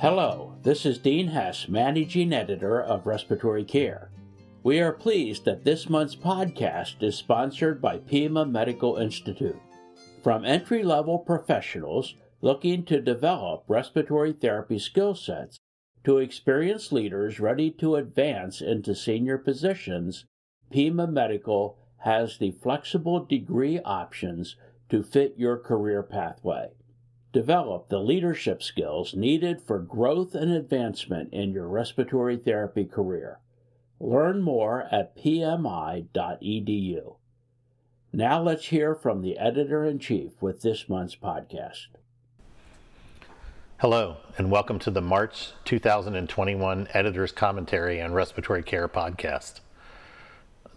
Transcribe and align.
Hello, 0.00 0.54
this 0.62 0.86
is 0.86 0.96
Dean 0.96 1.26
Hess, 1.26 1.68
Managing 1.68 2.32
Editor 2.32 2.80
of 2.80 3.04
Respiratory 3.04 3.64
Care. 3.64 4.12
We 4.62 4.78
are 4.78 4.92
pleased 4.92 5.44
that 5.44 5.64
this 5.64 5.88
month's 5.90 6.14
podcast 6.14 7.02
is 7.02 7.16
sponsored 7.16 7.82
by 7.82 7.98
Pima 7.98 8.46
Medical 8.46 8.98
Institute. 8.98 9.60
From 10.22 10.44
entry 10.44 10.84
level 10.84 11.18
professionals 11.18 12.14
looking 12.40 12.84
to 12.84 13.00
develop 13.00 13.64
respiratory 13.66 14.32
therapy 14.32 14.78
skill 14.78 15.16
sets 15.16 15.58
to 16.04 16.18
experienced 16.18 16.92
leaders 16.92 17.40
ready 17.40 17.68
to 17.72 17.96
advance 17.96 18.60
into 18.60 18.94
senior 18.94 19.36
positions, 19.36 20.26
Pima 20.70 21.08
Medical 21.08 21.76
has 22.04 22.38
the 22.38 22.52
flexible 22.52 23.24
degree 23.24 23.80
options 23.80 24.54
to 24.90 25.02
fit 25.02 25.34
your 25.36 25.56
career 25.56 26.04
pathway. 26.04 26.68
Develop 27.32 27.90
the 27.90 27.98
leadership 27.98 28.62
skills 28.62 29.14
needed 29.14 29.60
for 29.60 29.78
growth 29.78 30.34
and 30.34 30.50
advancement 30.50 31.30
in 31.32 31.52
your 31.52 31.68
respiratory 31.68 32.38
therapy 32.38 32.86
career. 32.86 33.38
Learn 34.00 34.40
more 34.40 34.88
at 34.90 35.14
pmi.edu. 35.14 36.06
Now 38.14 38.42
let's 38.42 38.66
hear 38.66 38.94
from 38.94 39.20
the 39.20 39.36
editor 39.36 39.84
in 39.84 39.98
chief 39.98 40.40
with 40.40 40.62
this 40.62 40.88
month's 40.88 41.16
podcast. 41.16 41.88
Hello, 43.80 44.16
and 44.38 44.50
welcome 44.50 44.78
to 44.78 44.90
the 44.90 45.02
March 45.02 45.50
2021 45.66 46.88
Editor's 46.94 47.32
Commentary 47.32 48.00
on 48.00 48.12
Respiratory 48.12 48.62
Care 48.62 48.88
podcast. 48.88 49.60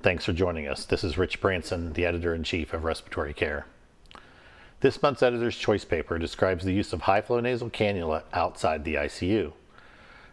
Thanks 0.01 0.25
for 0.25 0.33
joining 0.33 0.67
us. 0.67 0.83
This 0.83 1.05
is 1.05 1.17
Rich 1.17 1.39
Branson, 1.39 1.93
the 1.93 2.05
editor 2.05 2.35
in 2.35 2.43
chief 2.43 2.73
of 2.73 2.83
Respiratory 2.83 3.33
Care. 3.33 3.67
This 4.81 4.99
month's 5.03 5.21
editor's 5.21 5.57
choice 5.57 5.85
paper 5.85 6.17
describes 6.17 6.65
the 6.65 6.73
use 6.73 6.91
of 6.91 7.01
high 7.01 7.21
flow 7.21 7.39
nasal 7.39 7.69
cannula 7.69 8.23
outside 8.33 8.83
the 8.83 8.95
ICU. 8.95 9.53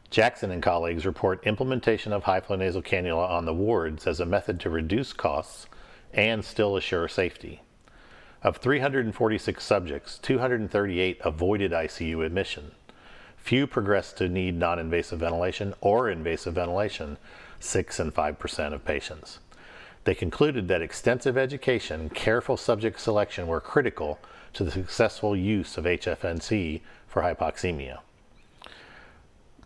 Jackson 0.08 0.50
and 0.50 0.62
colleagues 0.62 1.05
report 1.05 1.46
implementation 1.46 2.14
of 2.14 2.24
high 2.24 2.40
flow 2.40 2.56
nasal 2.56 2.80
cannula 2.80 3.28
on 3.28 3.44
the 3.44 3.52
wards 3.52 4.06
as 4.06 4.20
a 4.20 4.24
method 4.24 4.58
to 4.60 4.70
reduce 4.70 5.12
costs 5.12 5.66
and 6.14 6.42
still 6.42 6.78
assure 6.78 7.08
safety. 7.08 7.60
Of 8.42 8.56
346 8.56 9.62
subjects, 9.62 10.16
238 10.16 11.20
avoided 11.22 11.72
ICU 11.72 12.24
admission. 12.24 12.70
Few 13.36 13.66
progressed 13.66 14.16
to 14.16 14.30
need 14.30 14.56
non 14.56 14.78
invasive 14.78 15.20
ventilation 15.20 15.74
or 15.83 16.08
invasive 16.08 16.55
ventilation, 16.55 17.18
6 17.60 18.00
and 18.00 18.14
5% 18.14 18.72
of 18.72 18.83
patients. 18.86 19.40
They 20.05 20.14
concluded 20.14 20.68
that 20.68 20.80
extensive 20.80 21.36
education, 21.36 22.00
and 22.00 22.14
careful 22.14 22.56
subject 22.56 22.98
selection 22.98 23.46
were 23.46 23.60
critical 23.60 24.18
to 24.54 24.64
the 24.64 24.70
successful 24.70 25.36
use 25.36 25.77
of 25.77 25.84
HFNC 25.84 26.80
for 27.06 27.22
hypoxemia. 27.22 27.98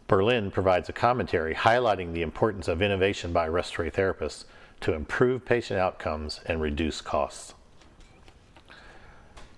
Berlin 0.07 0.51
provides 0.51 0.89
a 0.89 0.93
commentary 0.93 1.55
highlighting 1.55 2.13
the 2.13 2.23
importance 2.23 2.69
of 2.69 2.83
innovation 2.83 3.33
by 3.33 3.49
respiratory 3.49 3.91
therapists 3.91 4.45
to 4.81 4.93
improve 4.93 5.45
patient 5.45 5.81
outcomes 5.81 6.41
and 6.45 6.61
reduce 6.61 7.01
costs. 7.01 7.55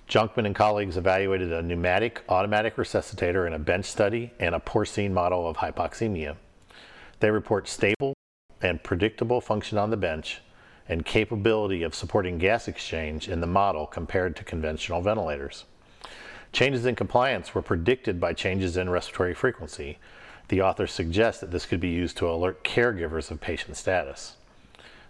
Junkman 0.08 0.46
and 0.46 0.54
colleagues 0.54 0.96
evaluated 0.96 1.52
a 1.52 1.62
pneumatic 1.62 2.22
automatic 2.28 2.76
resuscitator 2.76 3.46
in 3.46 3.54
a 3.54 3.58
bench 3.58 3.86
study 3.86 4.32
and 4.38 4.54
a 4.54 4.60
porcine 4.60 5.12
model 5.12 5.48
of 5.48 5.56
hypoxemia. 5.56 6.36
They 7.20 7.30
report 7.30 7.68
stable 7.68 8.14
and 8.60 8.82
predictable 8.82 9.40
function 9.40 9.78
on 9.78 9.90
the 9.90 9.96
bench 9.96 10.40
and 10.88 11.04
capability 11.04 11.82
of 11.82 11.94
supporting 11.94 12.38
gas 12.38 12.68
exchange 12.68 13.28
in 13.28 13.40
the 13.40 13.46
model 13.46 13.86
compared 13.86 14.36
to 14.36 14.44
conventional 14.44 15.00
ventilators. 15.00 15.64
Changes 16.52 16.86
in 16.86 16.94
compliance 16.94 17.54
were 17.54 17.62
predicted 17.62 18.20
by 18.20 18.32
changes 18.32 18.76
in 18.76 18.88
respiratory 18.90 19.34
frequency. 19.34 19.98
The 20.48 20.62
authors 20.62 20.92
suggest 20.92 21.40
that 21.40 21.50
this 21.50 21.66
could 21.66 21.80
be 21.80 21.88
used 21.88 22.16
to 22.18 22.30
alert 22.30 22.62
caregivers 22.62 23.30
of 23.30 23.40
patient 23.40 23.76
status. 23.76 24.36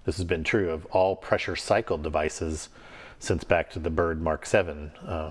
This 0.04 0.16
has 0.16 0.24
been 0.24 0.44
true 0.44 0.70
of 0.70 0.86
all 0.86 1.16
pressure 1.16 1.56
cycle 1.56 1.98
devices 1.98 2.68
since 3.18 3.42
back 3.42 3.70
to 3.70 3.78
the 3.78 3.90
Bird 3.90 4.22
Mark 4.22 4.46
7 4.46 4.92
uh, 5.06 5.30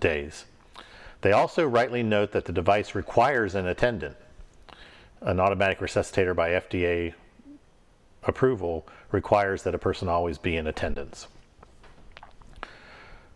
days. 0.00 0.44
They 1.22 1.32
also 1.32 1.66
rightly 1.66 2.02
note 2.02 2.32
that 2.32 2.44
the 2.44 2.52
device 2.52 2.94
requires 2.94 3.54
an 3.54 3.66
attendant. 3.66 4.16
An 5.20 5.38
automatic 5.38 5.80
resuscitator 5.80 6.34
by 6.34 6.50
FDA 6.50 7.14
approval 8.24 8.86
requires 9.10 9.62
that 9.62 9.74
a 9.74 9.78
person 9.78 10.08
always 10.08 10.38
be 10.38 10.56
in 10.56 10.66
attendance. 10.66 11.26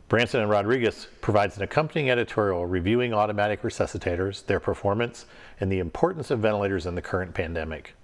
Branson 0.08 0.40
and 0.40 0.50
Rodriguez 0.50 1.08
provides 1.22 1.56
an 1.56 1.62
accompanying 1.62 2.10
editorial 2.10 2.66
reviewing 2.66 3.14
automatic 3.14 3.62
resuscitators, 3.62 4.44
their 4.44 4.60
performance, 4.60 5.26
and 5.60 5.72
the 5.72 5.78
importance 5.78 6.30
of 6.30 6.40
ventilators 6.40 6.86
in 6.86 6.94
the 6.94 7.02
current 7.02 7.34
pandemic. 7.34 7.94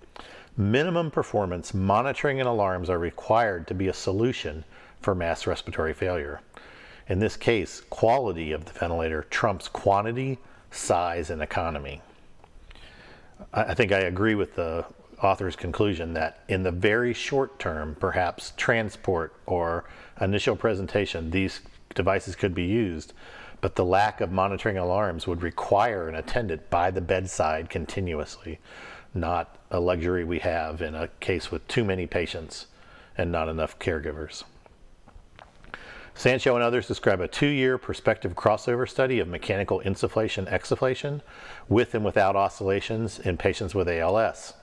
Minimum 0.57 1.11
performance 1.11 1.73
monitoring 1.73 2.41
and 2.41 2.49
alarms 2.49 2.91
are 2.91 2.99
required 2.99 3.67
to 3.69 3.75
be 3.75 3.89
a 3.89 3.95
solution 3.95 4.65
for 5.01 5.15
mass 5.15 5.47
respiratory 5.47 5.93
failure. 5.93 6.41
In 7.09 7.19
this 7.19 7.37
case, 7.37 7.83
quality 7.91 8.53
of 8.53 8.65
the 8.65 8.73
ventilator 8.73 9.27
trumps 9.31 9.69
quantity, 9.69 10.39
size, 10.71 11.31
and 11.31 11.43
economy. 11.43 12.01
I 13.53 13.75
think 13.75 13.93
I 13.93 14.01
agree 14.01 14.35
with 14.35 14.55
the 14.55 14.85
author's 15.23 15.57
conclusion 15.57 16.15
that 16.15 16.41
in 16.49 16.63
the 16.63 16.71
very 16.71 17.13
short 17.13 17.59
term, 17.59 17.97
perhaps 17.99 18.53
transport 18.57 19.35
or 19.47 19.85
initial 20.21 20.57
presentation, 20.57 21.31
these 21.31 21.61
devices 21.95 22.37
could 22.37 22.55
be 22.55 22.65
used, 22.65 23.13
but 23.61 23.77
the 23.77 23.85
lack 23.85 24.21
of 24.21 24.33
monitoring 24.33 24.79
alarms 24.79 25.27
would 25.27 25.43
require 25.43 26.09
an 26.09 26.15
attendant 26.15 26.71
by 26.71 26.91
the 26.91 27.01
bedside 27.01 27.69
continuously, 27.69 28.59
not 29.15 29.57
a 29.71 29.81
luxury 29.81 30.25
we 30.25 30.39
have 30.39 30.81
in 30.81 30.95
a 30.95 31.09
case 31.21 31.51
with 31.51 31.67
too 31.69 31.85
many 31.85 32.07
patients 32.07 32.67
and 33.17 33.31
not 33.31 33.49
enough 33.49 33.79
caregivers. 33.79 34.45
Sancho 36.15 36.55
and 36.55 36.63
others 36.63 36.87
describe 36.87 37.21
a 37.21 37.29
two 37.29 37.47
year 37.47 37.79
prospective 37.79 38.35
crossover 38.35 38.89
study 38.89 39.21
of 39.21 39.29
mechanical 39.29 39.81
insufflation 39.81 40.51
exsufflation 40.51 41.23
with 41.69 41.95
and 41.95 42.05
without 42.05 42.37
oscillations 42.37 43.19
in 43.21 43.37
patients 43.37 43.75
with 43.75 43.89
ALS. 43.89 44.55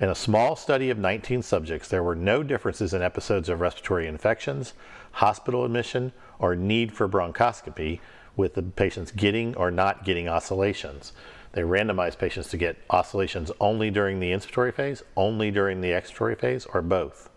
In 0.00 0.08
a 0.08 0.14
small 0.14 0.54
study 0.54 0.90
of 0.90 0.98
19 0.98 1.42
subjects, 1.42 1.88
there 1.88 2.04
were 2.04 2.14
no 2.14 2.44
differences 2.44 2.94
in 2.94 3.02
episodes 3.02 3.48
of 3.48 3.60
respiratory 3.60 4.06
infections, 4.06 4.74
hospital 5.12 5.64
admission, 5.64 6.12
or 6.38 6.54
need 6.54 6.92
for 6.92 7.08
bronchoscopy, 7.08 7.98
with 8.36 8.54
the 8.54 8.62
patients 8.62 9.10
getting 9.10 9.56
or 9.56 9.72
not 9.72 10.04
getting 10.04 10.28
oscillations. 10.28 11.12
They 11.50 11.62
randomized 11.62 12.18
patients 12.18 12.48
to 12.50 12.56
get 12.56 12.76
oscillations 12.88 13.50
only 13.60 13.90
during 13.90 14.20
the 14.20 14.30
inspiratory 14.30 14.72
phase, 14.72 15.02
only 15.16 15.50
during 15.50 15.80
the 15.80 15.90
expiratory 15.90 16.38
phase, 16.38 16.64
or 16.66 16.80
both. 16.80 17.28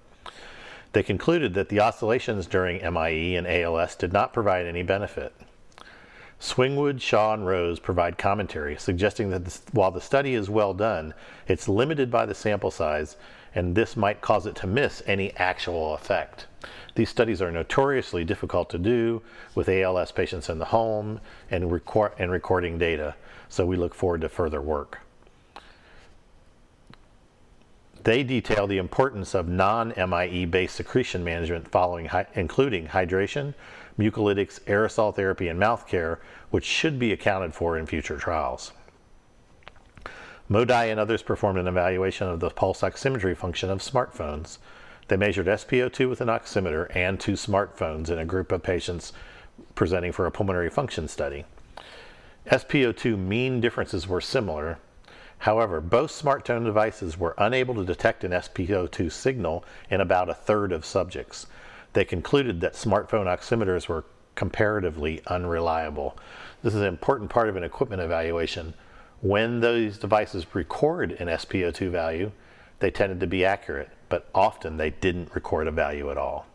They 0.94 1.02
concluded 1.02 1.56
that 1.56 1.70
the 1.70 1.80
oscillations 1.80 2.46
during 2.46 2.82
MIE 2.94 3.36
and 3.36 3.48
ALS 3.48 3.96
did 3.96 4.14
not 4.14 4.34
provide 4.34 4.68
any 4.68 4.84
benefit. 4.84 5.34
Swingwood, 6.42 7.00
Shaw, 7.00 7.36
and 7.36 7.46
Rose 7.46 7.80
provide 7.80 8.18
commentary 8.18 8.76
suggesting 8.76 9.30
that 9.30 9.46
this, 9.46 9.62
while 9.74 9.92
the 9.92 10.02
study 10.02 10.34
is 10.34 10.50
well 10.50 10.74
done, 10.74 11.14
it's 11.48 11.70
limited 11.70 12.10
by 12.10 12.26
the 12.26 12.34
sample 12.34 12.72
size, 12.72 13.16
and 13.54 13.76
this 13.76 13.96
might 13.96 14.22
cause 14.22 14.48
it 14.48 14.56
to 14.56 14.66
miss 14.66 15.04
any 15.06 15.36
actual 15.36 15.94
effect. 15.94 16.48
These 16.96 17.10
studies 17.10 17.44
are 17.44 17.52
notoriously 17.52 18.26
difficult 18.26 18.72
to 18.72 18.80
do 18.80 19.22
with 19.54 19.70
ALS 19.70 20.12
patients 20.12 20.50
in 20.50 20.58
the 20.58 20.66
home 20.66 21.22
and, 21.52 21.64
and 21.64 22.32
recording 22.32 22.78
data, 22.80 23.16
so 23.48 23.64
we 23.64 23.76
look 23.76 23.94
forward 23.94 24.22
to 24.22 24.30
further 24.30 24.62
work. 24.62 24.98
They 28.04 28.24
detail 28.24 28.66
the 28.66 28.80
importance 28.80 29.36
of 29.36 29.48
non 29.48 29.94
MIE 29.96 30.46
based 30.46 30.76
secretion 30.76 31.24
management 31.24 31.68
following, 31.68 32.10
including 32.34 32.88
hydration, 32.88 33.54
mucolytics, 34.02 34.60
aerosol 34.62 35.16
therapy, 35.16 35.48
and 35.48 35.60
mouth 35.60 35.88
care, 35.88 36.20
which 36.50 36.66
should 36.66 36.98
be 36.98 37.12
accounted 37.12 37.54
for 37.54 37.78
in 37.78 37.86
future 37.86 38.18
trials. 38.18 38.72
Modi 40.50 40.90
and 40.90 41.00
others 41.00 41.22
performed 41.22 41.60
an 41.60 41.68
evaluation 41.68 42.28
of 42.28 42.40
the 42.40 42.50
pulse 42.50 42.82
oximetry 42.82 43.38
function 43.38 43.70
of 43.70 43.80
smartphones. 43.80 44.58
They 45.08 45.16
measured 45.16 45.46
SpO2 45.46 46.10
with 46.10 46.20
an 46.20 46.28
oximeter 46.28 46.94
and 46.96 47.20
two 47.20 47.34
smartphones 47.34 48.10
in 48.10 48.18
a 48.18 48.26
group 48.26 48.52
of 48.52 48.64
patients 48.64 49.14
presenting 49.76 50.12
for 50.12 50.26
a 50.26 50.32
pulmonary 50.32 50.70
function 50.70 51.08
study. 51.08 51.46
SpO2 52.48 53.18
mean 53.18 53.62
differences 53.62 54.08
were 54.08 54.20
similar. 54.20 54.80
However, 55.40 55.80
both 55.80 56.12
smartphone 56.12 56.66
devices 56.66 57.18
were 57.18 57.36
unable 57.38 57.76
to 57.76 57.86
detect 57.86 58.24
an 58.24 58.32
SpO2 58.32 59.12
signal 59.12 59.64
in 59.90 60.02
about 60.02 60.30
a 60.30 60.34
third 60.34 60.72
of 60.72 60.86
subjects 60.86 61.48
they 61.94 62.06
concluded 62.06 62.62
that 62.62 62.74
smartphone 62.74 63.26
oximeters 63.26 63.88
were 63.88 64.06
comparatively 64.36 65.22
unreliable. 65.28 66.18
This 66.64 66.74
is 66.74 66.82
an 66.82 66.88
important 66.88 67.30
part 67.30 67.50
of 67.50 67.56
an 67.56 67.64
equipment 67.64 68.02
evaluation. 68.02 68.74
When 69.22 69.60
those 69.60 69.98
devices 69.98 70.46
record 70.56 71.12
an 71.14 71.28
SpO2 71.28 71.92
value, 71.92 72.32
they 72.80 72.92
tended 72.92 73.20
to 73.20 73.28
be 73.28 73.46
accurate, 73.46 73.90
but 74.10 74.28
often 74.34 74.78
they 74.78 74.90
didn't 74.90 75.36
record 75.36 75.68
a 75.68 75.72
value 75.72 76.10
at 76.10 76.18
all. 76.18 76.48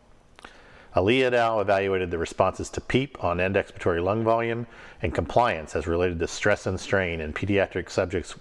Ali 0.96 1.22
et 1.22 1.34
al. 1.34 1.60
evaluated 1.60 2.10
the 2.10 2.18
responses 2.18 2.70
to 2.70 2.80
PEEP 2.80 3.22
on 3.22 3.38
end 3.38 3.54
expiratory 3.54 4.02
lung 4.02 4.24
volume 4.24 4.66
and 5.02 5.14
compliance 5.14 5.76
as 5.76 5.86
related 5.86 6.18
to 6.18 6.26
stress 6.26 6.66
and 6.66 6.80
strain 6.80 7.20
in 7.20 7.34
pediatric 7.34 7.90
subjects 7.90 8.34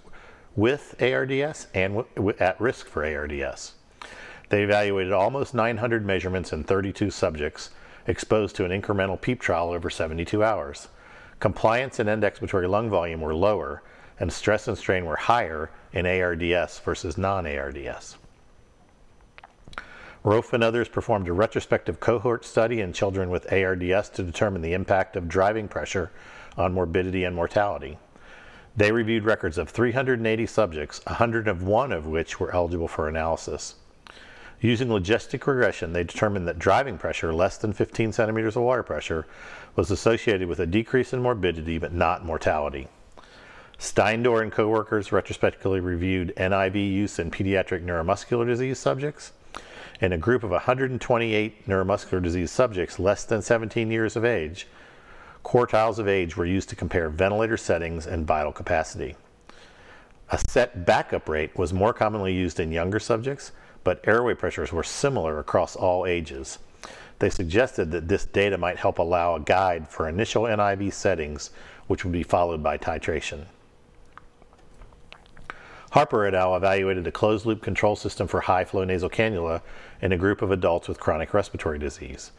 with 0.56 1.00
ARDS 1.00 1.66
and 1.74 2.04
at 2.40 2.60
risk 2.60 2.86
for 2.86 3.04
ARDS. 3.04 3.75
They 4.48 4.62
evaluated 4.62 5.12
almost 5.12 5.54
900 5.54 6.06
measurements 6.06 6.52
in 6.52 6.62
32 6.62 7.10
subjects 7.10 7.70
exposed 8.06 8.54
to 8.56 8.64
an 8.64 8.70
incremental 8.70 9.20
PEEP 9.20 9.40
trial 9.40 9.70
over 9.70 9.90
72 9.90 10.42
hours. 10.44 10.88
Compliance 11.40 11.98
and 11.98 12.08
end 12.08 12.22
expiratory 12.22 12.68
lung 12.68 12.88
volume 12.88 13.20
were 13.20 13.34
lower, 13.34 13.82
and 14.20 14.32
stress 14.32 14.68
and 14.68 14.78
strain 14.78 15.04
were 15.04 15.16
higher 15.16 15.70
in 15.92 16.06
ARDS 16.06 16.78
versus 16.78 17.18
non 17.18 17.46
ARDS. 17.46 18.16
Rofe 20.24 20.52
and 20.52 20.64
others 20.64 20.88
performed 20.88 21.28
a 21.28 21.32
retrospective 21.32 22.00
cohort 22.00 22.44
study 22.44 22.80
in 22.80 22.92
children 22.92 23.30
with 23.30 23.52
ARDS 23.52 24.08
to 24.10 24.22
determine 24.22 24.62
the 24.62 24.72
impact 24.72 25.16
of 25.16 25.28
driving 25.28 25.68
pressure 25.68 26.10
on 26.56 26.72
morbidity 26.72 27.24
and 27.24 27.34
mortality. 27.34 27.98
They 28.76 28.92
reviewed 28.92 29.24
records 29.24 29.58
of 29.58 29.70
380 29.70 30.46
subjects, 30.46 31.00
101 31.06 31.92
of 31.92 32.06
which 32.06 32.40
were 32.40 32.52
eligible 32.54 32.88
for 32.88 33.08
analysis. 33.08 33.74
Using 34.60 34.88
logistic 34.88 35.46
regression, 35.46 35.92
they 35.92 36.04
determined 36.04 36.48
that 36.48 36.58
driving 36.58 36.98
pressure 36.98 37.32
less 37.32 37.58
than 37.58 37.72
15 37.72 38.12
centimeters 38.12 38.56
of 38.56 38.62
water 38.62 38.82
pressure 38.82 39.26
was 39.74 39.90
associated 39.90 40.48
with 40.48 40.60
a 40.60 40.66
decrease 40.66 41.12
in 41.12 41.22
morbidity 41.22 41.78
but 41.78 41.92
not 41.92 42.24
mortality. 42.24 42.88
Steindor 43.78 44.42
and 44.42 44.50
coworkers 44.50 45.12
retrospectively 45.12 45.80
reviewed 45.80 46.34
NIV 46.36 46.92
use 46.92 47.18
in 47.18 47.30
pediatric 47.30 47.84
neuromuscular 47.84 48.46
disease 48.46 48.78
subjects 48.78 49.32
in 50.00 50.12
a 50.12 50.18
group 50.18 50.42
of 50.42 50.50
128 50.50 51.66
neuromuscular 51.66 52.22
disease 52.22 52.50
subjects 52.50 52.98
less 52.98 53.24
than 53.24 53.42
17 53.42 53.90
years 53.90 54.16
of 54.16 54.24
age, 54.24 54.66
quartiles 55.44 55.98
of 55.98 56.08
age 56.08 56.36
were 56.36 56.44
used 56.44 56.68
to 56.68 56.76
compare 56.76 57.08
ventilator 57.08 57.56
settings 57.56 58.06
and 58.06 58.26
vital 58.26 58.52
capacity. 58.52 59.16
A 60.30 60.38
set 60.38 60.84
backup 60.84 61.28
rate 61.28 61.56
was 61.56 61.72
more 61.72 61.92
commonly 61.92 62.34
used 62.34 62.58
in 62.58 62.72
younger 62.72 62.98
subjects, 62.98 63.52
but 63.86 64.00
airway 64.02 64.34
pressures 64.34 64.72
were 64.72 64.82
similar 64.82 65.38
across 65.38 65.76
all 65.76 66.06
ages. 66.06 66.58
They 67.20 67.30
suggested 67.30 67.92
that 67.92 68.08
this 68.08 68.24
data 68.24 68.58
might 68.58 68.78
help 68.78 68.98
allow 68.98 69.36
a 69.36 69.40
guide 69.40 69.88
for 69.88 70.08
initial 70.08 70.42
NIV 70.42 70.92
settings, 70.92 71.50
which 71.86 72.02
would 72.02 72.12
be 72.12 72.24
followed 72.24 72.64
by 72.64 72.78
titration. 72.78 73.44
Harper 75.92 76.26
et 76.26 76.34
al. 76.34 76.56
evaluated 76.56 77.06
a 77.06 77.12
closed 77.12 77.46
loop 77.46 77.62
control 77.62 77.94
system 77.94 78.26
for 78.26 78.40
high 78.40 78.64
flow 78.64 78.82
nasal 78.82 79.08
cannula 79.08 79.62
in 80.02 80.10
a 80.10 80.18
group 80.18 80.42
of 80.42 80.50
adults 80.50 80.88
with 80.88 80.98
chronic 80.98 81.32
respiratory 81.32 81.78
disease. 81.78 82.32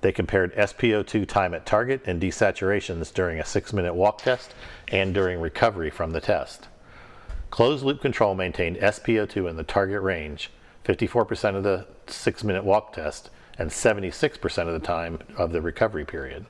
They 0.00 0.10
compared 0.10 0.56
SpO2 0.56 1.28
time 1.28 1.52
at 1.52 1.66
target 1.66 2.00
and 2.06 2.18
desaturations 2.18 3.12
during 3.12 3.38
a 3.38 3.44
six 3.44 3.74
minute 3.74 3.92
walk 3.92 4.22
test 4.22 4.54
and 4.88 5.12
during 5.12 5.38
recovery 5.38 5.90
from 5.90 6.12
the 6.12 6.22
test. 6.22 6.68
Closed 7.50 7.84
loop 7.84 8.00
control 8.00 8.34
maintained 8.34 8.78
SpO2 8.78 9.50
in 9.50 9.56
the 9.58 9.64
target 9.64 10.00
range, 10.00 10.50
54% 10.84 11.56
of 11.56 11.62
the 11.62 11.86
six 12.06 12.44
minute 12.44 12.64
walk 12.64 12.92
test, 12.92 13.30
and 13.58 13.70
76% 13.70 14.66
of 14.66 14.72
the 14.72 14.86
time 14.86 15.20
of 15.36 15.52
the 15.52 15.62
recovery 15.62 16.04
period. 16.04 16.46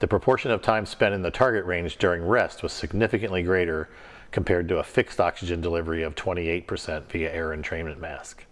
The 0.00 0.06
proportion 0.06 0.50
of 0.50 0.62
time 0.62 0.86
spent 0.86 1.14
in 1.14 1.22
the 1.22 1.30
target 1.30 1.64
range 1.64 1.96
during 1.96 2.22
rest 2.22 2.62
was 2.62 2.72
significantly 2.72 3.42
greater 3.42 3.88
compared 4.30 4.68
to 4.68 4.78
a 4.78 4.84
fixed 4.84 5.20
oxygen 5.20 5.60
delivery 5.60 6.02
of 6.02 6.14
28% 6.14 7.04
via 7.04 7.32
air 7.32 7.48
entrainment 7.48 7.98
mask. 7.98 8.44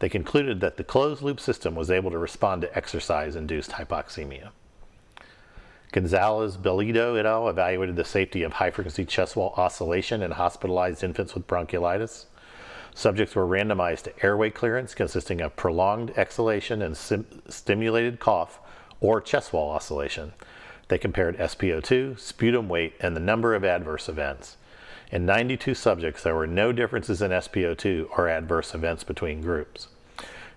They 0.00 0.08
concluded 0.08 0.60
that 0.60 0.78
the 0.78 0.84
closed 0.84 1.22
loop 1.22 1.38
system 1.38 1.74
was 1.74 1.90
able 1.90 2.10
to 2.10 2.18
respond 2.18 2.62
to 2.62 2.76
exercise 2.76 3.36
induced 3.36 3.72
hypoxemia. 3.72 4.48
Gonzalez 5.92 6.56
Bellido 6.56 7.18
et 7.18 7.26
al. 7.26 7.48
evaluated 7.48 7.96
the 7.96 8.04
safety 8.04 8.42
of 8.42 8.54
high 8.54 8.70
frequency 8.70 9.04
chest 9.04 9.36
wall 9.36 9.52
oscillation 9.56 10.22
in 10.22 10.30
hospitalized 10.30 11.04
infants 11.04 11.34
with 11.34 11.46
bronchiolitis. 11.46 12.26
Subjects 13.00 13.34
were 13.34 13.46
randomized 13.46 14.02
to 14.02 14.22
airway 14.22 14.50
clearance 14.50 14.94
consisting 14.94 15.40
of 15.40 15.56
prolonged 15.56 16.12
exhalation 16.18 16.82
and 16.82 16.94
sim- 16.94 17.40
stimulated 17.48 18.20
cough 18.20 18.60
or 19.00 19.22
chest 19.22 19.54
wall 19.54 19.70
oscillation. 19.70 20.34
They 20.88 20.98
compared 20.98 21.38
SpO2, 21.38 22.18
sputum 22.20 22.68
weight, 22.68 22.92
and 23.00 23.16
the 23.16 23.20
number 23.20 23.54
of 23.54 23.64
adverse 23.64 24.10
events. 24.10 24.58
In 25.10 25.24
92 25.24 25.74
subjects, 25.74 26.22
there 26.22 26.34
were 26.34 26.46
no 26.46 26.72
differences 26.72 27.22
in 27.22 27.30
SpO2 27.30 28.08
or 28.18 28.28
adverse 28.28 28.74
events 28.74 29.02
between 29.02 29.40
groups. 29.40 29.88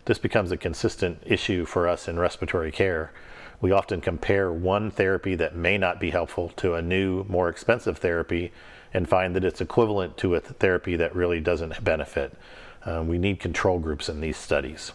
This 0.04 0.20
becomes 0.20 0.52
a 0.52 0.58
consistent 0.58 1.20
issue 1.26 1.64
for 1.64 1.88
us 1.88 2.10
in 2.10 2.20
respiratory 2.20 2.74
care. 2.74 3.14
We 3.62 3.72
often 3.72 4.02
compare 4.02 4.52
one 4.52 4.92
therapy 4.92 5.36
that 5.36 5.56
may 5.56 5.78
not 5.78 5.98
be 5.98 6.10
helpful 6.10 6.50
to 6.58 6.74
a 6.74 6.82
new, 6.82 7.24
more 7.24 7.48
expensive 7.48 8.00
therapy 8.00 8.52
and 8.94 9.10
find 9.10 9.36
that 9.36 9.44
it's 9.44 9.62
equivalent 9.62 10.18
to 10.18 10.36
a 10.36 10.40
therapy 10.40 10.96
that 10.96 11.16
really 11.16 11.40
doesn't 11.40 11.84
benefit. 11.84 12.38
Uh, 12.86 13.04
we 13.06 13.18
need 13.18 13.40
control 13.40 13.80
groups 13.80 14.10
in 14.10 14.22
these 14.22 14.38
studies. 14.38 14.92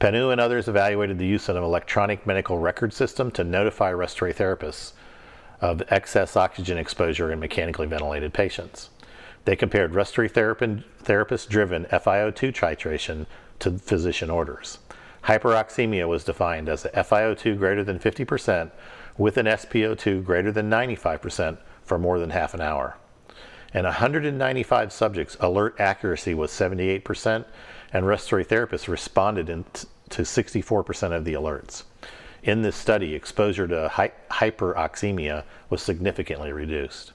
Pannu 0.00 0.32
and 0.32 0.40
others 0.40 0.68
evaluated 0.68 1.18
the 1.18 1.26
use 1.26 1.48
of 1.48 1.56
an 1.56 1.62
electronic 1.62 2.26
medical 2.26 2.58
record 2.58 2.92
system 2.92 3.30
to 3.30 3.44
notify 3.44 3.92
respiratory 3.92 4.34
therapists 4.34 4.92
of 5.60 5.82
excess 5.88 6.36
oxygen 6.36 6.76
exposure 6.76 7.32
in 7.32 7.38
mechanically 7.38 7.86
ventilated 7.86 8.32
patients. 8.34 8.90
They 9.44 9.56
compared 9.56 9.94
respiratory 9.94 10.28
therapist 10.28 11.50
driven 11.50 11.84
FiO2 11.86 12.52
titration 12.52 13.26
to 13.60 13.78
physician 13.78 14.30
orders. 14.30 14.78
Hyperoxemia 15.24 16.06
was 16.06 16.24
defined 16.24 16.68
as 16.68 16.84
a 16.84 16.90
FiO2 16.90 17.56
greater 17.56 17.84
than 17.84 17.98
50% 17.98 18.70
with 19.16 19.36
an 19.36 19.46
SpO2 19.46 20.24
greater 20.24 20.52
than 20.52 20.70
95% 20.70 21.58
for 21.84 21.98
more 21.98 22.18
than 22.18 22.30
half 22.30 22.54
an 22.54 22.60
hour. 22.60 22.96
In 23.72 23.84
195 23.84 24.92
subjects, 24.92 25.36
alert 25.40 25.76
accuracy 25.78 26.32
was 26.32 26.50
78%, 26.50 27.44
and 27.92 28.06
respiratory 28.06 28.44
therapists 28.44 28.88
responded 28.88 29.46
to 30.10 30.22
64% 30.22 31.12
of 31.12 31.24
the 31.24 31.34
alerts. 31.34 31.82
In 32.42 32.62
this 32.62 32.76
study, 32.76 33.14
exposure 33.14 33.66
to 33.66 33.88
hy- 33.88 34.12
hyperoxemia 34.30 35.44
was 35.70 35.82
significantly 35.82 36.52
reduced. 36.52 37.12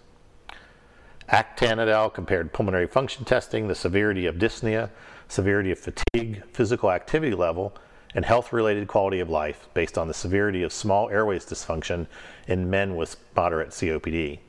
Aktan 1.31 1.77
et 1.79 1.87
al. 1.87 2.09
compared 2.09 2.51
pulmonary 2.51 2.87
function 2.87 3.23
testing, 3.23 3.67
the 3.67 3.75
severity 3.75 4.25
of 4.25 4.35
dyspnea, 4.35 4.89
severity 5.27 5.71
of 5.71 5.79
fatigue, 5.79 6.43
physical 6.51 6.91
activity 6.91 7.35
level, 7.35 7.75
and 8.15 8.25
health 8.25 8.51
related 8.51 8.87
quality 8.87 9.19
of 9.19 9.29
life 9.29 9.69
based 9.73 9.97
on 9.97 10.07
the 10.07 10.13
severity 10.13 10.63
of 10.63 10.73
small 10.73 11.09
airways 11.09 11.45
dysfunction 11.45 12.07
in 12.47 12.69
men 12.69 12.95
with 12.95 13.15
moderate 13.35 13.69
COPD. 13.69 14.39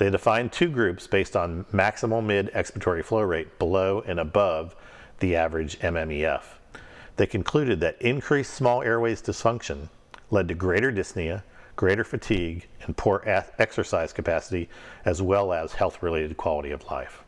They 0.00 0.08
defined 0.08 0.50
two 0.50 0.70
groups 0.70 1.06
based 1.06 1.36
on 1.36 1.66
maximal 1.74 2.24
mid 2.24 2.50
expiratory 2.54 3.04
flow 3.04 3.20
rate 3.20 3.58
below 3.58 4.02
and 4.06 4.18
above 4.18 4.74
the 5.18 5.36
average 5.36 5.78
MMEF. 5.80 6.40
They 7.16 7.26
concluded 7.26 7.80
that 7.80 8.00
increased 8.00 8.54
small 8.54 8.82
airways 8.82 9.20
dysfunction 9.20 9.90
led 10.30 10.48
to 10.48 10.54
greater 10.54 10.90
dyspnea, 10.90 11.42
greater 11.76 12.02
fatigue, 12.02 12.66
and 12.84 12.96
poor 12.96 13.22
exercise 13.58 14.14
capacity, 14.14 14.70
as 15.04 15.20
well 15.20 15.52
as 15.52 15.74
health 15.74 16.02
related 16.02 16.38
quality 16.38 16.70
of 16.70 16.90
life. 16.90 17.22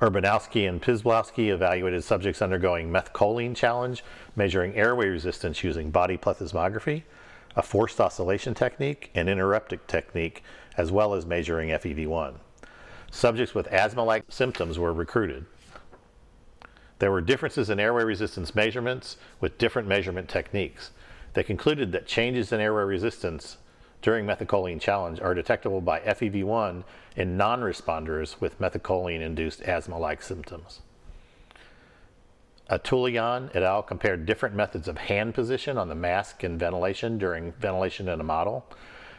Urbankowski 0.00 0.68
and 0.68 0.80
Przybylowski 0.80 1.48
evaluated 1.48 2.04
subjects 2.04 2.40
undergoing 2.40 2.92
methacholine 2.92 3.56
challenge, 3.56 4.04
measuring 4.36 4.76
airway 4.76 5.08
resistance 5.08 5.64
using 5.64 5.90
body 5.90 6.16
plethysmography, 6.16 7.02
a 7.56 7.62
forced 7.62 8.00
oscillation 8.00 8.54
technique, 8.54 9.10
and 9.14 9.28
interrupter 9.28 9.76
technique, 9.76 10.42
as 10.76 10.90
well 10.90 11.14
as 11.14 11.24
measuring 11.24 11.70
FEV1. 11.70 12.34
Subjects 13.10 13.54
with 13.54 13.68
asthma 13.68 14.02
like 14.02 14.24
symptoms 14.28 14.78
were 14.78 14.92
recruited. 14.92 15.46
There 16.98 17.12
were 17.12 17.20
differences 17.20 17.70
in 17.70 17.78
airway 17.78 18.04
resistance 18.04 18.54
measurements 18.54 19.16
with 19.40 19.58
different 19.58 19.88
measurement 19.88 20.28
techniques. 20.28 20.90
They 21.34 21.42
concluded 21.42 21.92
that 21.92 22.06
changes 22.06 22.52
in 22.52 22.60
airway 22.60 22.84
resistance 22.84 23.58
during 24.02 24.26
methacholine 24.26 24.80
challenge 24.80 25.20
are 25.20 25.34
detectable 25.34 25.80
by 25.80 26.00
FEV1 26.00 26.84
in 27.16 27.36
non 27.36 27.60
responders 27.60 28.40
with 28.40 28.60
methacholine 28.60 29.20
induced 29.20 29.62
asthma 29.62 29.98
like 29.98 30.22
symptoms. 30.22 30.80
Atulian 32.70 33.54
et 33.54 33.62
al. 33.62 33.82
compared 33.82 34.26
different 34.26 34.54
methods 34.54 34.88
of 34.88 34.98
hand 34.98 35.34
position 35.34 35.76
on 35.76 35.88
the 35.88 35.94
mask 35.94 36.42
and 36.42 36.58
ventilation 36.58 37.18
during 37.18 37.52
ventilation 37.52 38.08
in 38.08 38.20
a 38.20 38.24
model. 38.24 38.66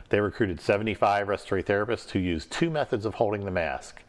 They 0.10 0.20
recruited 0.20 0.62
75 0.62 1.28
respiratory 1.28 1.64
therapists 1.64 2.12
who 2.12 2.20
used 2.20 2.52
two 2.52 2.70
methods 2.70 3.06
of 3.06 3.16
holding 3.16 3.46
the 3.46 3.52
mask 3.52 4.02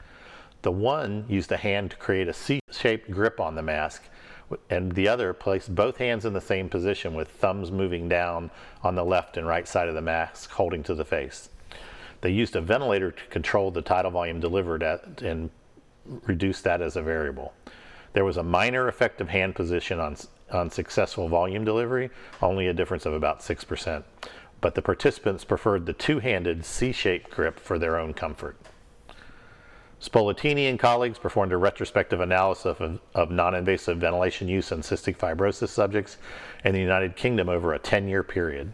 the 0.66 0.72
one 0.72 1.24
used 1.28 1.52
a 1.52 1.56
hand 1.56 1.92
to 1.92 1.96
create 1.96 2.26
a 2.26 2.32
C 2.32 2.58
shaped 2.72 3.08
grip 3.08 3.38
on 3.38 3.54
the 3.54 3.62
mask, 3.62 4.08
and 4.68 4.90
the 4.90 5.06
other 5.06 5.32
placed 5.32 5.72
both 5.72 5.98
hands 5.98 6.24
in 6.24 6.32
the 6.32 6.40
same 6.40 6.68
position 6.68 7.14
with 7.14 7.28
thumbs 7.28 7.70
moving 7.70 8.08
down 8.08 8.50
on 8.82 8.96
the 8.96 9.04
left 9.04 9.36
and 9.36 9.46
right 9.46 9.68
side 9.68 9.88
of 9.88 9.94
the 9.94 10.02
mask, 10.02 10.50
holding 10.50 10.82
to 10.82 10.94
the 10.96 11.04
face. 11.04 11.50
They 12.20 12.30
used 12.30 12.56
a 12.56 12.60
ventilator 12.60 13.12
to 13.12 13.26
control 13.26 13.70
the 13.70 13.80
tidal 13.80 14.10
volume 14.10 14.40
delivered 14.40 14.82
at, 14.82 15.22
and 15.22 15.50
reduce 16.24 16.60
that 16.62 16.82
as 16.82 16.96
a 16.96 17.02
variable. 17.02 17.52
There 18.16 18.24
was 18.24 18.38
a 18.38 18.42
minor 18.42 18.88
effective 18.88 19.28
hand 19.28 19.54
position 19.54 20.00
on 20.00 20.16
on 20.50 20.70
successful 20.70 21.28
volume 21.28 21.66
delivery, 21.66 22.08
only 22.40 22.66
a 22.66 22.72
difference 22.72 23.04
of 23.04 23.12
about 23.12 23.40
6%. 23.40 24.04
But 24.62 24.74
the 24.74 24.80
participants 24.80 25.44
preferred 25.44 25.84
the 25.84 25.92
two 25.92 26.20
handed 26.20 26.64
C 26.64 26.92
shaped 26.92 27.30
grip 27.30 27.60
for 27.60 27.78
their 27.78 27.98
own 27.98 28.14
comfort. 28.14 28.56
Spoletini 30.00 30.70
and 30.70 30.78
colleagues 30.78 31.18
performed 31.18 31.52
a 31.52 31.58
retrospective 31.58 32.20
analysis 32.20 32.80
of, 32.80 33.00
of 33.14 33.30
non 33.30 33.54
invasive 33.54 33.98
ventilation 33.98 34.48
use 34.48 34.72
in 34.72 34.80
cystic 34.80 35.18
fibrosis 35.18 35.68
subjects 35.68 36.16
in 36.64 36.72
the 36.72 36.80
United 36.80 37.16
Kingdom 37.16 37.50
over 37.50 37.74
a 37.74 37.78
10 37.78 38.08
year 38.08 38.22
period. 38.22 38.72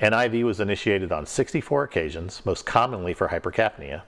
NIV 0.00 0.44
was 0.44 0.60
initiated 0.60 1.12
on 1.12 1.26
64 1.26 1.82
occasions, 1.82 2.40
most 2.46 2.64
commonly 2.64 3.12
for 3.12 3.28
hypercapnia. 3.28 4.00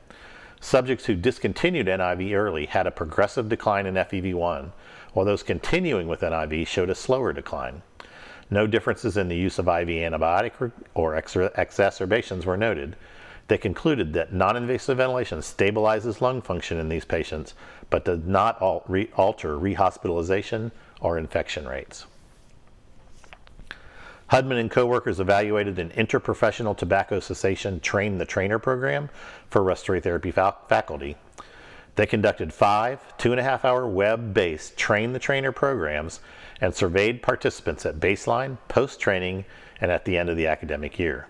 Subjects 0.65 1.05
who 1.05 1.15
discontinued 1.15 1.89
NIV 1.89 2.35
early 2.35 2.65
had 2.65 2.87
a 2.87 2.91
progressive 2.91 3.51
decline 3.51 3.85
in 3.85 3.97
FEV1, 3.97 4.71
while 5.13 5.27
those 5.27 5.43
continuing 5.43 6.09
with 6.09 6.23
NIV 6.23 6.67
showed 6.67 6.89
a 6.89 6.95
slower 6.95 7.35
decline. 7.35 7.83
No 8.49 8.67
differences 8.67 9.19
in 9.19 9.29
the 9.29 9.37
use 9.37 9.59
of 9.59 9.69
IV 9.69 9.89
antibiotic 9.89 10.73
or 10.95 11.17
exacerbations 11.17 12.47
were 12.47 12.57
noted. 12.57 12.97
They 13.49 13.59
concluded 13.59 14.15
that 14.15 14.33
non 14.33 14.57
invasive 14.57 14.97
ventilation 14.97 15.41
stabilizes 15.41 16.23
lung 16.23 16.41
function 16.41 16.79
in 16.79 16.89
these 16.89 17.05
patients, 17.05 17.53
but 17.91 18.07
does 18.07 18.21
not 18.25 18.59
alter 18.63 19.59
rehospitalization 19.59 20.73
or 20.99 21.19
infection 21.19 21.69
rates. 21.69 22.07
Hudmon 24.35 24.59
and 24.59 24.69
coworkers 24.69 25.21
evaluated 25.21 25.79
an 25.79 25.91
interprofessional 25.91 26.77
tobacco 26.77 27.21
cessation 27.21 27.79
train 27.79 28.19
the 28.19 28.25
trainer 28.25 28.59
program 28.59 29.09
for 29.49 29.63
respiratory 29.63 30.01
therapy 30.01 30.33
faculty. 30.33 31.17
They 31.95 32.07
conducted 32.07 32.53
five 32.53 33.17
two 33.17 33.31
and 33.31 33.39
a 33.39 33.45
half 33.45 33.65
hour 33.65 33.87
web 33.87 34.35
based 34.35 34.77
train 34.77 35.13
the 35.13 35.21
trainer 35.21 35.53
programs 35.53 36.19
and 36.61 36.75
surveyed 36.75 37.23
participants 37.23 37.87
at 37.87 38.01
baseline, 38.01 38.59
post 38.67 38.99
training, 38.99 39.45
and 39.81 39.93
at 39.93 40.05
the 40.05 40.19
end 40.19 40.29
of 40.29 40.37
the 40.37 40.49
academic 40.49 40.99
year. 40.99 41.29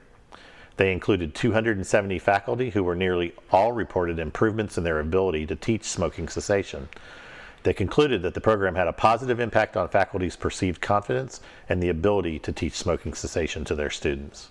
They 0.78 0.90
included 0.90 1.34
270 1.34 2.18
faculty 2.20 2.70
who 2.70 2.84
were 2.84 2.96
nearly 2.96 3.34
all 3.50 3.72
reported 3.72 4.18
improvements 4.18 4.78
in 4.78 4.84
their 4.84 5.00
ability 5.00 5.44
to 5.48 5.56
teach 5.56 5.84
smoking 5.84 6.26
cessation. 6.26 6.88
They 7.64 7.72
concluded 7.72 8.22
that 8.22 8.34
the 8.34 8.42
program 8.42 8.74
had 8.74 8.88
a 8.88 8.92
positive 8.92 9.40
impact 9.40 9.76
on 9.76 9.88
faculty's 9.88 10.36
perceived 10.36 10.82
confidence 10.82 11.40
and 11.68 11.82
the 11.82 11.88
ability 11.88 12.38
to 12.40 12.52
teach 12.52 12.74
smoking 12.74 13.14
cessation 13.14 13.64
to 13.64 13.74
their 13.74 13.90
students. 13.90 14.50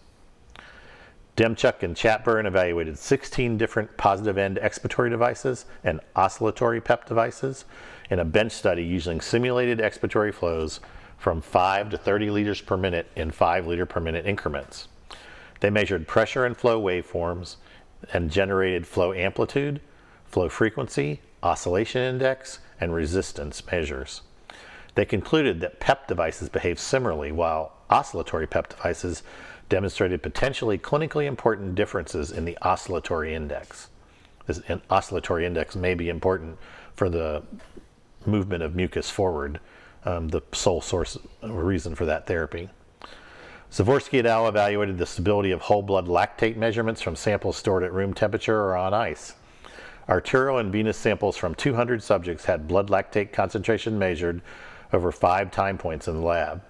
Demchuk 1.38 1.82
and 1.82 1.96
Chatburn 1.96 2.46
evaluated 2.46 2.98
16 2.98 3.58
different 3.58 3.98
positive 3.98 4.38
end 4.38 4.58
expiratory 4.58 5.12
devices 5.12 5.66
and 5.84 6.00
oscillatory 6.16 6.82
PEP 6.82 7.06
devices 7.06 7.66
in 8.10 8.20
a 8.20 8.26
bench 8.26 8.52
study 8.52 8.84
using 8.84 9.22
simulated 9.22 9.80
expiratory 9.80 10.34
flows 10.34 10.80
from 11.18 11.40
5 11.40 11.92
to 11.92 11.98
30 11.98 12.32
liters 12.32 12.62
per 12.62 12.78
minute 12.78 13.08
in 13.16 13.32
5 13.32 13.68
liter 13.68 13.86
per 13.86 14.00
minute 14.00 14.26
increments. 14.26 14.88
They 15.60 15.70
measured 15.70 16.08
pressure 16.08 16.46
and 16.46 16.58
flow 16.58 16.82
waveforms 16.82 17.58
and 18.12 18.32
generated 18.32 18.86
flow 18.86 19.14
amplitude, 19.14 19.82
flow 20.26 20.50
frequency, 20.50 21.22
oscillation 21.42 22.02
index, 22.02 22.60
and 22.84 22.94
resistance 22.94 23.64
measures. 23.72 24.22
They 24.96 25.06
concluded 25.06 25.62
that 25.62 25.80
PEP 25.80 26.08
devices 26.08 26.50
behave 26.50 26.80
similarly, 26.80 27.32
while 27.32 27.74
oscillatory 27.90 28.46
PEP 28.46 28.70
devices 28.70 29.24
demonstrated 29.70 30.22
potentially 30.22 30.78
clinically 30.78 31.26
important 31.26 31.76
differences 31.76 32.32
in 32.32 32.46
the 32.46 32.58
oscillatory 32.62 33.34
index. 33.34 33.90
This 34.46 34.62
oscillatory 34.90 35.46
index 35.46 35.76
may 35.76 35.96
be 35.96 36.10
important 36.10 36.60
for 36.96 37.10
the 37.10 37.44
movement 38.26 38.62
of 38.62 38.76
mucus 38.76 39.10
forward, 39.10 39.60
um, 40.06 40.28
the 40.28 40.42
sole 40.52 40.82
source 40.82 41.18
reason 41.42 41.96
for 41.96 42.06
that 42.06 42.28
therapy. 42.28 42.70
Zavorsky 43.72 44.20
et 44.20 44.26
al. 44.28 44.48
evaluated 44.48 45.00
the 45.00 45.06
stability 45.06 45.50
of 45.52 45.62
whole 45.62 45.82
blood 45.82 46.06
lactate 46.06 46.58
measurements 46.58 47.02
from 47.02 47.16
samples 47.16 47.58
stored 47.58 47.84
at 47.84 47.92
room 47.92 48.14
temperature 48.14 48.60
or 48.60 48.76
on 48.76 48.94
ice. 48.94 49.34
Arterial 50.10 50.58
and 50.58 50.72
venous 50.72 50.98
samples 50.98 51.38
from 51.38 51.56
200 51.56 52.04
subjects 52.04 52.46
had 52.46 52.68
blood 52.68 52.90
lactate 52.90 53.32
concentration 53.32 53.98
measured 53.98 54.42
over 54.92 55.12
five 55.12 55.52
time 55.52 55.78
points 55.78 56.08
in 56.08 56.16
the 56.16 56.22
lab. 56.22 56.62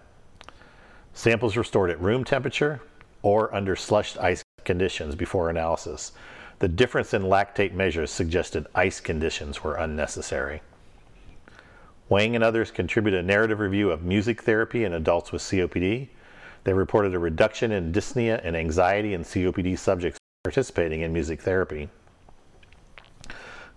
Samples 1.13 1.55
were 1.55 1.63
stored 1.63 1.89
at 1.89 1.99
room 1.99 2.23
temperature 2.23 2.81
or 3.21 3.53
under 3.53 3.75
slushed 3.75 4.17
ice 4.19 4.43
conditions 4.63 5.15
before 5.15 5.49
analysis. 5.49 6.11
The 6.59 6.67
difference 6.67 7.13
in 7.13 7.23
lactate 7.23 7.73
measures 7.73 8.11
suggested 8.11 8.67
ice 8.75 8.99
conditions 8.99 9.63
were 9.63 9.75
unnecessary. 9.75 10.61
Wang 12.09 12.35
and 12.35 12.43
others 12.43 12.71
contributed 12.71 13.19
a 13.19 13.27
narrative 13.27 13.59
review 13.59 13.91
of 13.91 14.03
music 14.03 14.43
therapy 14.43 14.83
in 14.83 14.93
adults 14.93 15.31
with 15.31 15.41
COPD 15.41 16.09
they 16.63 16.73
reported 16.73 17.13
a 17.13 17.19
reduction 17.19 17.71
in 17.71 17.91
dyspnea 17.91 18.39
and 18.43 18.55
anxiety 18.55 19.13
in 19.13 19.23
COPD 19.23 19.77
subjects 19.77 20.17
participating 20.43 21.01
in 21.01 21.11
music 21.11 21.41
therapy. 21.41 21.89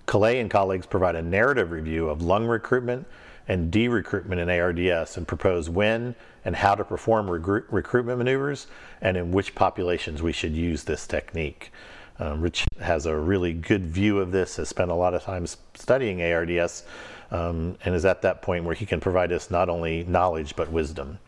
Kallet 0.07 0.41
and 0.41 0.51
colleagues 0.51 0.87
provide 0.87 1.17
a 1.17 1.23
narrative 1.23 1.71
review 1.71 2.09
of 2.09 2.23
lung 2.23 2.47
recruitment 2.47 3.07
and 3.49 3.71
de-recruitment 3.71 4.41
in 4.41 4.51
ARDS 4.51 5.17
and 5.17 5.27
propose 5.27 5.71
when 5.71 6.15
and 6.45 6.57
how 6.57 6.75
to 6.75 6.85
perform 6.85 7.29
recruitment 7.29 8.19
maneuvers 8.19 8.67
and 9.01 9.17
in 9.17 9.33
which 9.33 9.55
populations 9.55 10.23
we 10.23 10.33
should 10.33 10.53
use 10.53 10.85
this 10.85 11.07
technique. 11.07 11.73
Um, 12.19 12.41
Rich 12.41 12.65
has 12.81 13.07
a 13.07 13.17
really 13.17 13.53
good 13.53 13.87
view 13.87 14.19
of 14.21 14.33
this, 14.33 14.57
has 14.57 14.69
spent 14.69 14.91
a 14.91 14.95
lot 14.95 15.15
of 15.15 15.23
time 15.23 15.47
studying 15.75 16.23
ARDS, 16.23 16.85
um, 17.31 17.77
and 17.85 17.95
is 17.95 18.05
at 18.05 18.23
that 18.23 18.43
point 18.43 18.65
where 18.65 18.75
he 18.75 18.87
can 18.87 19.01
provide 19.01 19.33
us 19.33 19.51
not 19.51 19.69
only 19.69 20.05
knowledge 20.05 20.57
but 20.57 20.71
wisdom. 20.71 21.19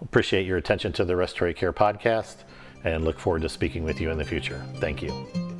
Appreciate 0.00 0.46
your 0.46 0.56
attention 0.56 0.92
to 0.94 1.04
the 1.04 1.14
Respiratory 1.14 1.54
Care 1.54 1.72
Podcast 1.72 2.36
and 2.84 3.04
look 3.04 3.18
forward 3.18 3.42
to 3.42 3.48
speaking 3.48 3.84
with 3.84 4.00
you 4.00 4.10
in 4.10 4.18
the 4.18 4.24
future. 4.24 4.64
Thank 4.80 5.02
you. 5.02 5.51